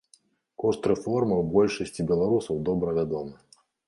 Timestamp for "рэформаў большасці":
0.91-2.05